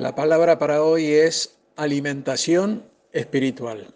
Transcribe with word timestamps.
La 0.00 0.14
palabra 0.14 0.58
para 0.58 0.82
hoy 0.82 1.08
es 1.08 1.58
alimentación 1.76 2.84
espiritual. 3.12 3.88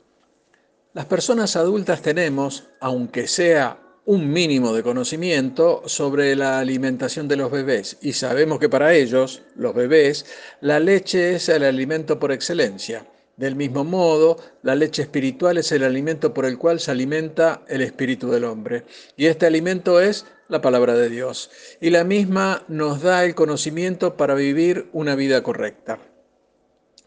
Las 0.93 1.07
personas 1.07 1.57
adultas 1.57 2.03
tenemos, 2.03 2.65
aunque 2.79 3.27
sea 3.27 3.79
un 4.05 4.31
mínimo 4.31 4.75
de 4.75 4.83
conocimiento 4.83 5.83
sobre 5.87 6.37
la 6.37 6.59
alimentación 6.59 7.27
de 7.27 7.37
los 7.37 7.51
bebés 7.51 7.97
y 8.03 8.13
sabemos 8.13 8.59
que 8.59 8.69
para 8.69 8.93
ellos, 8.93 9.45
los 9.57 9.75
bebés, 9.75 10.27
la 10.61 10.79
leche 10.79 11.37
es 11.37 11.49
el 11.49 11.65
alimento 11.65 12.19
por 12.21 12.33
excelencia. 12.33 13.07
Del 13.39 13.57
mismo 13.57 13.83
modo, 13.83 14.37
la 14.63 14.75
leche 14.75 15.01
espiritual 15.01 15.57
es 15.57 15.73
el 15.73 15.85
alimento 15.85 16.35
por 16.35 16.45
el 16.45 16.59
cual 16.59 16.81
se 16.81 16.91
alimenta 16.91 17.63
el 17.67 17.81
espíritu 17.81 18.31
del 18.31 18.45
hombre. 18.45 18.85
Y 19.17 19.25
este 19.25 19.47
alimento 19.47 19.99
es 20.03 20.27
la 20.49 20.61
palabra 20.61 20.95
de 20.95 21.09
Dios. 21.09 21.51
Y 21.81 21.91
la 21.91 22.05
misma 22.05 22.65
nos 22.69 23.03
da 23.03 23.25
el 23.25 23.35
conocimiento 23.35 24.17
para 24.17 24.35
vivir 24.35 24.89
una 24.93 25.15
vida 25.15 25.43
correcta. 25.43 25.99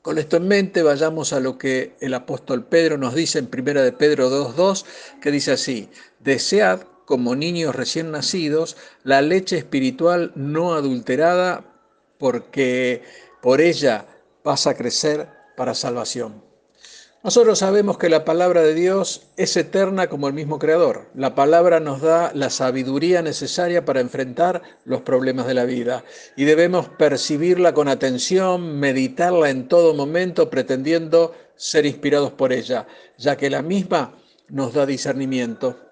Con 0.01 0.17
esto 0.17 0.37
en 0.37 0.47
mente, 0.47 0.83
vayamos 0.83 1.33
a 1.33 1.39
lo 1.39 1.57
que 1.57 1.95
el 1.99 2.13
apóstol 2.13 2.65
Pedro 2.65 2.97
nos 2.97 3.13
dice 3.13 3.39
en 3.39 3.49
1 3.51 3.81
de 3.81 3.91
Pedro 3.91 4.29
2.2, 4.29 4.85
que 5.21 5.31
dice 5.31 5.51
así, 5.51 5.89
desead 6.19 6.81
como 7.05 7.35
niños 7.35 7.75
recién 7.75 8.11
nacidos 8.11 8.77
la 9.03 9.21
leche 9.21 9.57
espiritual 9.57 10.31
no 10.35 10.75
adulterada, 10.75 11.65
porque 12.17 13.03
por 13.41 13.61
ella 13.61 14.05
vas 14.43 14.65
a 14.67 14.75
crecer 14.75 15.27
para 15.57 15.75
salvación. 15.75 16.46
Nosotros 17.23 17.59
sabemos 17.59 17.97
que 17.97 18.09
la 18.09 18.23
palabra 18.23 18.61
de 18.61 18.75
Dios 18.75 19.23
es 19.37 19.57
eterna 19.57 20.07
como 20.07 20.27
el 20.27 20.33
mismo 20.33 20.59
Creador. 20.59 21.09
La 21.15 21.33
palabra 21.33 21.79
nos 21.79 22.01
da 22.01 22.31
la 22.35 22.51
sabiduría 22.51 23.23
necesaria 23.23 23.83
para 23.83 24.01
enfrentar 24.01 24.61
los 24.85 25.01
problemas 25.01 25.47
de 25.47 25.55
la 25.55 25.65
vida 25.65 26.03
y 26.35 26.45
debemos 26.45 26.89
percibirla 26.89 27.73
con 27.73 27.87
atención, 27.87 28.79
meditarla 28.79 29.49
en 29.49 29.67
todo 29.67 29.95
momento, 29.95 30.51
pretendiendo 30.51 31.33
ser 31.55 31.87
inspirados 31.87 32.31
por 32.31 32.53
ella, 32.53 32.85
ya 33.17 33.35
que 33.35 33.49
la 33.49 33.63
misma 33.63 34.13
nos 34.47 34.73
da 34.73 34.85
discernimiento. 34.85 35.86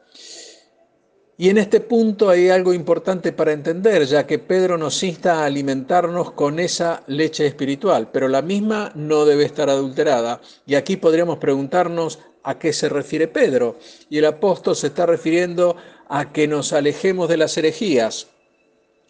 Y 1.38 1.50
en 1.50 1.58
este 1.58 1.82
punto 1.82 2.30
hay 2.30 2.50
algo 2.50 2.74
importante 2.74 3.34
para 3.34 3.52
entender, 3.52 4.06
ya 4.06 4.26
que 4.26 4.40
Pedro 4.40 4.78
nos 4.78 5.04
insta 5.04 5.42
a 5.42 5.46
alimentarnos 5.46 6.32
con 6.32 6.60
esa 6.60 7.04
leche 7.08 7.46
espiritual, 7.46 8.10
pero 8.12 8.30
la 8.30 8.42
misma 8.42 8.94
no 8.96 9.26
debe 9.26 9.44
estar 9.44 9.70
adulterada. 9.70 10.40
Y 10.66 10.76
aquí 10.76 10.96
podríamos 10.96 11.38
preguntarnos 11.38 12.20
a 12.44 12.58
qué 12.58 12.72
se 12.72 12.88
refiere 12.88 13.28
Pedro. 13.28 13.78
Y 14.10 14.20
el 14.20 14.26
apóstol 14.26 14.78
se 14.78 14.88
está 14.88 15.06
refiriendo 15.06 15.76
a 16.08 16.32
que 16.32 16.48
nos 16.48 16.72
alejemos 16.72 17.28
de 17.28 17.38
las 17.38 17.58
herejías. 17.58 18.28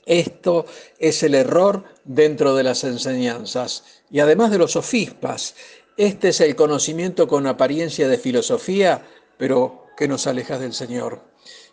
Esto 0.08 0.66
es 0.98 1.22
el 1.22 1.36
error 1.36 1.84
dentro 2.06 2.56
de 2.56 2.64
las 2.64 2.84
enseñanzas. 2.84 3.84
Y 4.10 4.20
además 4.20 4.50
de 4.50 4.58
los 4.58 4.72
sofispas, 4.72 5.56
este 5.96 6.30
es 6.30 6.42
el 6.42 6.56
conocimiento 6.56 7.28
con 7.28 7.46
apariencia 7.46 8.08
de 8.08 8.18
filosofía, 8.18 9.06
pero 9.38 9.85
que 9.96 10.08
nos 10.08 10.28
aleja 10.28 10.60
del 10.60 10.74
Señor. 10.74 11.22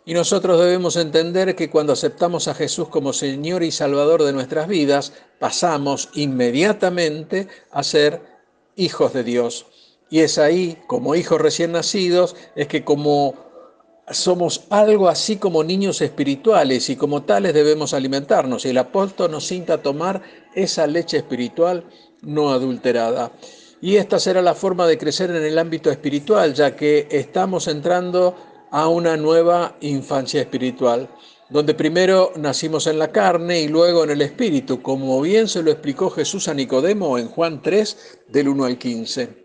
Y 0.05 0.13
nosotros 0.13 0.59
debemos 0.59 0.97
entender 0.97 1.55
que 1.55 1.69
cuando 1.69 1.93
aceptamos 1.93 2.47
a 2.47 2.53
Jesús 2.53 2.89
como 2.89 3.13
Señor 3.13 3.63
y 3.63 3.71
Salvador 3.71 4.23
de 4.23 4.33
nuestras 4.33 4.67
vidas, 4.67 5.13
pasamos 5.39 6.09
inmediatamente 6.13 7.47
a 7.71 7.83
ser 7.83 8.21
hijos 8.75 9.13
de 9.13 9.23
Dios. 9.23 9.65
Y 10.09 10.19
es 10.19 10.37
ahí, 10.37 10.77
como 10.87 11.15
hijos 11.15 11.39
recién 11.39 11.71
nacidos, 11.71 12.35
es 12.55 12.67
que 12.67 12.83
como 12.83 13.35
somos 14.11 14.65
algo 14.69 15.07
así 15.07 15.37
como 15.37 15.63
niños 15.63 16.01
espirituales 16.01 16.89
y 16.89 16.97
como 16.97 17.23
tales 17.23 17.53
debemos 17.53 17.93
alimentarnos. 17.93 18.65
Y 18.65 18.69
el 18.69 18.77
apóstol 18.77 19.31
nos 19.31 19.47
cinta 19.47 19.75
a 19.75 19.81
tomar 19.81 20.21
esa 20.53 20.85
leche 20.85 21.17
espiritual 21.17 21.85
no 22.21 22.51
adulterada. 22.51 23.31
Y 23.83 23.97
esta 23.97 24.17
será 24.17 24.41
la 24.41 24.55
forma 24.55 24.87
de 24.87 24.97
crecer 24.97 25.29
en 25.29 25.43
el 25.43 25.59
ámbito 25.59 25.91
espiritual, 25.91 26.53
ya 26.53 26.73
que 26.73 27.05
estamos 27.11 27.67
entrando 27.67 28.33
a 28.71 28.87
una 28.87 29.17
nueva 29.17 29.75
infancia 29.81 30.39
espiritual, 30.39 31.09
donde 31.49 31.73
primero 31.73 32.31
nacimos 32.37 32.87
en 32.87 32.97
la 32.97 33.11
carne 33.11 33.59
y 33.59 33.67
luego 33.67 34.05
en 34.05 34.11
el 34.11 34.21
espíritu, 34.21 34.81
como 34.81 35.19
bien 35.19 35.49
se 35.49 35.61
lo 35.61 35.69
explicó 35.69 36.09
Jesús 36.09 36.47
a 36.47 36.53
Nicodemo 36.53 37.17
en 37.17 37.27
Juan 37.27 37.61
3, 37.61 38.21
del 38.29 38.47
1 38.47 38.63
al 38.63 38.77
15. 38.77 39.43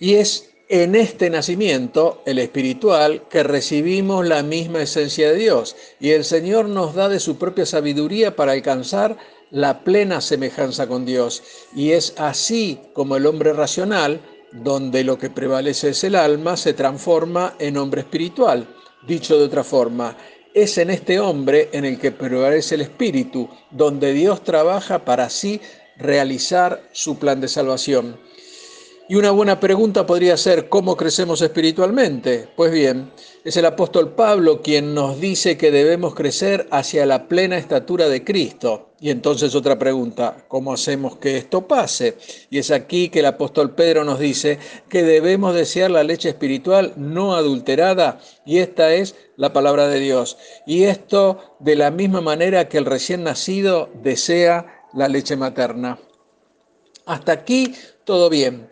Y 0.00 0.14
es 0.14 0.48
en 0.70 0.94
este 0.94 1.28
nacimiento, 1.28 2.22
el 2.24 2.38
espiritual, 2.38 3.28
que 3.28 3.42
recibimos 3.42 4.26
la 4.26 4.42
misma 4.42 4.80
esencia 4.80 5.32
de 5.32 5.36
Dios, 5.36 5.76
y 6.00 6.12
el 6.12 6.24
Señor 6.24 6.66
nos 6.66 6.94
da 6.94 7.10
de 7.10 7.20
su 7.20 7.36
propia 7.36 7.66
sabiduría 7.66 8.36
para 8.36 8.52
alcanzar 8.52 9.18
la 9.50 9.80
plena 9.80 10.20
semejanza 10.20 10.86
con 10.86 11.04
Dios. 11.04 11.42
Y 11.74 11.92
es 11.92 12.14
así 12.16 12.78
como 12.92 13.16
el 13.16 13.26
hombre 13.26 13.52
racional 13.52 14.20
donde 14.52 15.04
lo 15.04 15.18
que 15.18 15.30
prevalece 15.30 15.90
es 15.90 16.04
el 16.04 16.14
alma, 16.14 16.56
se 16.56 16.72
transforma 16.72 17.54
en 17.58 17.76
hombre 17.76 18.02
espiritual. 18.02 18.66
Dicho 19.06 19.38
de 19.38 19.44
otra 19.44 19.64
forma, 19.64 20.16
es 20.54 20.78
en 20.78 20.90
este 20.90 21.20
hombre 21.20 21.68
en 21.72 21.84
el 21.84 21.98
que 21.98 22.12
prevalece 22.12 22.74
el 22.74 22.82
espíritu, 22.82 23.48
donde 23.70 24.12
Dios 24.12 24.42
trabaja 24.42 25.04
para 25.04 25.24
así 25.24 25.60
realizar 25.96 26.88
su 26.92 27.18
plan 27.18 27.40
de 27.40 27.48
salvación. 27.48 28.18
Y 29.10 29.14
una 29.14 29.30
buena 29.30 29.58
pregunta 29.58 30.04
podría 30.04 30.36
ser, 30.36 30.68
¿cómo 30.68 30.94
crecemos 30.94 31.40
espiritualmente? 31.40 32.46
Pues 32.54 32.70
bien, 32.70 33.10
es 33.42 33.56
el 33.56 33.64
apóstol 33.64 34.12
Pablo 34.12 34.60
quien 34.60 34.92
nos 34.92 35.18
dice 35.18 35.56
que 35.56 35.70
debemos 35.70 36.14
crecer 36.14 36.68
hacia 36.70 37.06
la 37.06 37.26
plena 37.26 37.56
estatura 37.56 38.10
de 38.10 38.22
Cristo. 38.22 38.90
Y 39.00 39.08
entonces 39.08 39.54
otra 39.54 39.78
pregunta, 39.78 40.44
¿cómo 40.46 40.74
hacemos 40.74 41.16
que 41.16 41.38
esto 41.38 41.66
pase? 41.66 42.18
Y 42.50 42.58
es 42.58 42.70
aquí 42.70 43.08
que 43.08 43.20
el 43.20 43.26
apóstol 43.26 43.74
Pedro 43.74 44.04
nos 44.04 44.18
dice 44.18 44.58
que 44.90 45.02
debemos 45.02 45.54
desear 45.54 45.90
la 45.90 46.04
leche 46.04 46.28
espiritual 46.28 46.92
no 46.96 47.34
adulterada, 47.34 48.20
y 48.44 48.58
esta 48.58 48.92
es 48.92 49.14
la 49.36 49.54
palabra 49.54 49.88
de 49.88 50.00
Dios. 50.00 50.36
Y 50.66 50.84
esto 50.84 51.56
de 51.60 51.76
la 51.76 51.90
misma 51.90 52.20
manera 52.20 52.68
que 52.68 52.76
el 52.76 52.84
recién 52.84 53.22
nacido 53.22 53.88
desea 54.02 54.84
la 54.92 55.08
leche 55.08 55.34
materna. 55.34 55.98
Hasta 57.06 57.32
aquí 57.32 57.72
todo 58.04 58.28
bien. 58.28 58.68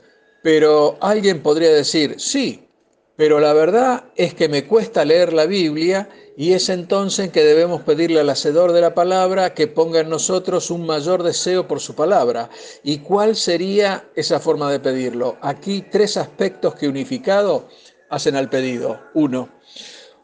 Pero 0.47 0.97
alguien 1.01 1.43
podría 1.43 1.73
decir, 1.73 2.21
sí, 2.21 2.69
pero 3.17 3.41
la 3.41 3.53
verdad 3.53 4.05
es 4.15 4.33
que 4.33 4.49
me 4.49 4.65
cuesta 4.65 5.05
leer 5.05 5.33
la 5.33 5.45
Biblia 5.45 6.09
y 6.37 6.53
es 6.53 6.69
entonces 6.69 7.33
que 7.33 7.43
debemos 7.43 7.83
pedirle 7.83 8.21
al 8.21 8.31
hacedor 8.31 8.71
de 8.71 8.81
la 8.81 8.95
palabra 8.95 9.55
que 9.55 9.67
ponga 9.67 9.99
en 9.99 10.09
nosotros 10.09 10.71
un 10.71 10.87
mayor 10.87 11.25
deseo 11.25 11.67
por 11.67 11.81
su 11.81 11.97
palabra. 11.97 12.49
¿Y 12.85 12.99
cuál 12.99 13.35
sería 13.35 14.09
esa 14.15 14.39
forma 14.39 14.71
de 14.71 14.79
pedirlo? 14.79 15.37
Aquí 15.41 15.85
tres 15.91 16.17
aspectos 16.17 16.77
que 16.77 16.87
unificado 16.87 17.67
hacen 18.09 18.37
al 18.37 18.49
pedido. 18.49 19.01
Uno, 19.15 19.49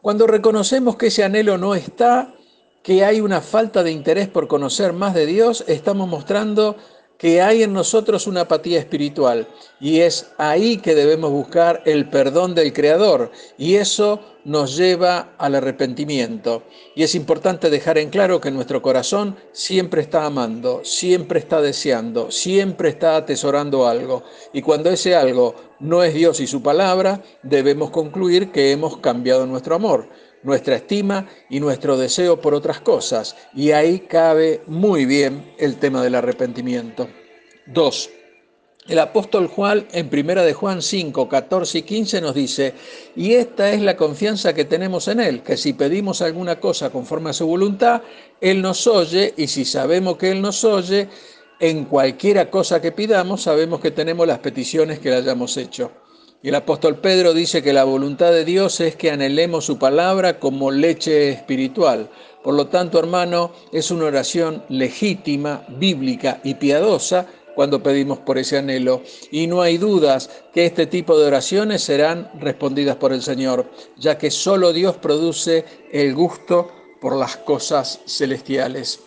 cuando 0.02 0.28
reconocemos 0.28 0.94
que 0.94 1.08
ese 1.08 1.24
anhelo 1.24 1.58
no 1.58 1.74
está, 1.74 2.32
que 2.84 3.04
hay 3.04 3.20
una 3.20 3.40
falta 3.40 3.82
de 3.82 3.90
interés 3.90 4.28
por 4.28 4.46
conocer 4.46 4.92
más 4.92 5.14
de 5.14 5.26
Dios, 5.26 5.64
estamos 5.66 6.08
mostrando 6.08 6.76
que 7.22 7.40
hay 7.40 7.62
en 7.62 7.72
nosotros 7.72 8.26
una 8.26 8.40
apatía 8.40 8.80
espiritual 8.80 9.46
y 9.80 10.00
es 10.00 10.32
ahí 10.38 10.78
que 10.78 10.96
debemos 10.96 11.30
buscar 11.30 11.80
el 11.84 12.08
perdón 12.10 12.52
del 12.52 12.72
Creador 12.72 13.30
y 13.56 13.76
eso 13.76 14.18
nos 14.44 14.76
lleva 14.76 15.36
al 15.38 15.54
arrepentimiento. 15.54 16.64
Y 16.96 17.04
es 17.04 17.14
importante 17.14 17.70
dejar 17.70 17.98
en 17.98 18.10
claro 18.10 18.40
que 18.40 18.50
nuestro 18.50 18.82
corazón 18.82 19.36
siempre 19.52 20.02
está 20.02 20.26
amando, 20.26 20.80
siempre 20.82 21.38
está 21.38 21.60
deseando, 21.60 22.32
siempre 22.32 22.88
está 22.88 23.14
atesorando 23.14 23.86
algo. 23.86 24.24
Y 24.52 24.60
cuando 24.60 24.90
ese 24.90 25.14
algo 25.14 25.54
no 25.78 26.02
es 26.02 26.14
Dios 26.14 26.40
y 26.40 26.48
su 26.48 26.60
palabra, 26.60 27.22
debemos 27.44 27.90
concluir 27.90 28.50
que 28.50 28.72
hemos 28.72 28.96
cambiado 28.96 29.46
nuestro 29.46 29.76
amor 29.76 30.08
nuestra 30.42 30.76
estima 30.76 31.28
y 31.48 31.60
nuestro 31.60 31.96
deseo 31.96 32.40
por 32.40 32.54
otras 32.54 32.80
cosas. 32.80 33.36
Y 33.54 33.72
ahí 33.72 34.00
cabe 34.00 34.62
muy 34.66 35.04
bien 35.04 35.54
el 35.58 35.76
tema 35.76 36.02
del 36.02 36.14
arrepentimiento. 36.14 37.08
2. 37.66 38.10
El 38.88 38.98
apóstol 38.98 39.46
Juan 39.46 39.86
en 39.92 40.08
primera 40.08 40.42
de 40.42 40.54
Juan 40.54 40.82
5, 40.82 41.28
14 41.28 41.78
y 41.78 41.82
15 41.82 42.20
nos 42.20 42.34
dice, 42.34 42.74
y 43.14 43.34
esta 43.34 43.70
es 43.70 43.80
la 43.80 43.96
confianza 43.96 44.54
que 44.54 44.64
tenemos 44.64 45.06
en 45.06 45.20
Él, 45.20 45.42
que 45.42 45.56
si 45.56 45.72
pedimos 45.72 46.20
alguna 46.20 46.58
cosa 46.58 46.90
conforme 46.90 47.30
a 47.30 47.32
su 47.32 47.46
voluntad, 47.46 48.02
Él 48.40 48.60
nos 48.60 48.88
oye, 48.88 49.34
y 49.36 49.46
si 49.46 49.64
sabemos 49.64 50.16
que 50.16 50.32
Él 50.32 50.42
nos 50.42 50.64
oye, 50.64 51.08
en 51.60 51.84
cualquiera 51.84 52.50
cosa 52.50 52.82
que 52.82 52.90
pidamos, 52.90 53.42
sabemos 53.42 53.78
que 53.78 53.92
tenemos 53.92 54.26
las 54.26 54.40
peticiones 54.40 54.98
que 54.98 55.10
le 55.10 55.16
hayamos 55.18 55.56
hecho. 55.56 55.92
Y 56.42 56.48
el 56.48 56.56
apóstol 56.56 56.96
Pedro 56.96 57.34
dice 57.34 57.62
que 57.62 57.72
la 57.72 57.84
voluntad 57.84 58.32
de 58.32 58.44
Dios 58.44 58.80
es 58.80 58.96
que 58.96 59.12
anhelemos 59.12 59.64
su 59.64 59.78
palabra 59.78 60.40
como 60.40 60.72
leche 60.72 61.30
espiritual. 61.30 62.10
Por 62.42 62.54
lo 62.54 62.66
tanto, 62.66 62.98
hermano, 62.98 63.52
es 63.70 63.92
una 63.92 64.06
oración 64.06 64.64
legítima, 64.68 65.64
bíblica 65.68 66.40
y 66.42 66.54
piadosa 66.54 67.28
cuando 67.54 67.80
pedimos 67.80 68.18
por 68.18 68.38
ese 68.38 68.58
anhelo. 68.58 69.02
Y 69.30 69.46
no 69.46 69.62
hay 69.62 69.78
dudas 69.78 70.30
que 70.52 70.66
este 70.66 70.86
tipo 70.86 71.16
de 71.16 71.26
oraciones 71.26 71.84
serán 71.84 72.28
respondidas 72.40 72.96
por 72.96 73.12
el 73.12 73.22
Señor, 73.22 73.70
ya 73.96 74.18
que 74.18 74.32
solo 74.32 74.72
Dios 74.72 74.96
produce 74.96 75.64
el 75.92 76.12
gusto 76.12 76.72
por 77.00 77.14
las 77.16 77.36
cosas 77.36 78.00
celestiales. 78.06 78.98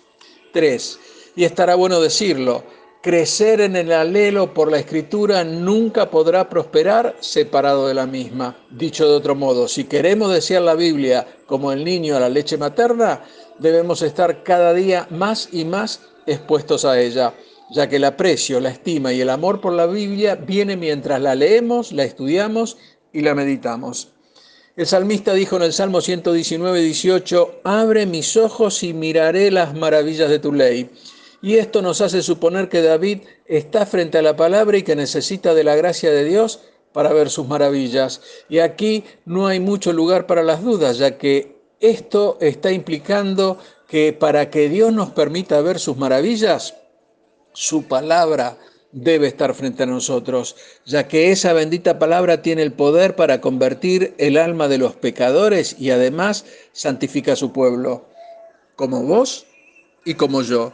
3. 0.53 0.99
Y 1.35 1.43
estará 1.43 1.75
bueno 1.75 1.99
decirlo, 1.99 2.63
crecer 3.05 3.61
en 3.61 3.75
el 3.75 3.91
alelo 3.91 4.51
por 4.51 4.71
la 4.71 4.79
escritura 4.79 5.43
nunca 5.43 6.09
podrá 6.09 6.49
prosperar 6.49 7.15
separado 7.19 7.87
de 7.87 7.93
la 7.93 8.07
misma. 8.07 8.57
Dicho 8.71 9.07
de 9.07 9.13
otro 9.13 9.35
modo, 9.35 9.67
si 9.67 9.83
queremos 9.83 10.33
desear 10.33 10.63
la 10.63 10.73
Biblia 10.73 11.27
como 11.45 11.71
el 11.71 11.85
niño 11.85 12.15
a 12.15 12.19
la 12.19 12.29
leche 12.29 12.57
materna, 12.57 13.21
debemos 13.59 14.01
estar 14.01 14.41
cada 14.41 14.73
día 14.73 15.05
más 15.11 15.49
y 15.51 15.65
más 15.65 16.01
expuestos 16.25 16.83
a 16.83 16.99
ella, 16.99 17.35
ya 17.69 17.87
que 17.87 17.97
el 17.97 18.05
aprecio, 18.05 18.59
la 18.59 18.69
estima 18.69 19.13
y 19.13 19.21
el 19.21 19.29
amor 19.29 19.61
por 19.61 19.73
la 19.73 19.85
Biblia 19.85 20.33
viene 20.33 20.75
mientras 20.75 21.21
la 21.21 21.35
leemos, 21.35 21.91
la 21.91 22.05
estudiamos 22.05 22.75
y 23.13 23.21
la 23.21 23.35
meditamos. 23.35 24.07
El 24.75 24.87
salmista 24.87 25.35
dijo 25.35 25.57
en 25.57 25.61
el 25.61 25.73
Salmo 25.73 26.01
119, 26.01 26.81
18, 26.81 27.61
Abre 27.65 28.07
mis 28.07 28.35
ojos 28.35 28.81
y 28.81 28.95
miraré 28.95 29.51
las 29.51 29.75
maravillas 29.75 30.31
de 30.31 30.39
tu 30.39 30.51
ley. 30.51 30.89
Y 31.45 31.59
esto 31.59 31.83
nos 31.83 32.01
hace 32.01 32.24
suponer 32.24 32.69
que 32.69 32.81
David 32.81 33.19
está 33.45 33.86
frente 33.86 34.18
a 34.18 34.24
la 34.24 34.36
palabra 34.36 34.77
y 34.77 34.81
que 34.81 34.95
necesita 34.95 35.53
de 35.53 35.63
la 35.63 35.75
gracia 35.75 36.09
de 36.09 36.24
Dios 36.24 36.62
para 36.92 37.13
ver 37.13 37.30
sus 37.30 37.47
maravillas. 37.47 38.19
Y 38.50 38.57
aquí 38.57 39.03
no 39.25 39.45
hay 39.45 39.59
mucho 39.59 39.94
lugar 39.94 40.25
para 40.25 40.42
las 40.42 40.63
dudas, 40.63 40.97
ya 40.97 41.19
que 41.19 41.56
esto 41.80 42.39
está 42.42 42.71
implicando 42.71 43.59
que 43.88 44.12
para 44.12 44.50
que 44.50 44.69
Dios 44.69 44.92
nos 44.92 45.12
permita 45.12 45.62
ver 45.62 45.77
sus 45.77 45.97
maravillas, 45.97 46.74
su 47.53 47.83
palabra 47.83 48.57
debe 48.91 49.27
estar 49.27 49.53
frente 49.53 49.83
a 49.83 49.86
nosotros, 49.86 50.56
ya 50.83 51.07
que 51.07 51.31
esa 51.31 51.53
bendita 51.53 52.00
palabra 52.00 52.41
tiene 52.41 52.63
el 52.63 52.74
poder 52.74 53.15
para 53.15 53.39
convertir 53.39 54.15
el 54.18 54.38
alma 54.38 54.68
de 54.68 54.80
los 54.80 54.95
pecadores 54.95 55.75
y 55.80 55.91
además 55.91 56.44
santifica 56.71 57.33
a 57.33 57.36
su 57.36 57.53
pueblo, 57.53 58.07
como 58.75 59.03
vos 59.03 59.45
y 60.06 60.15
como 60.15 60.41
yo. 60.41 60.74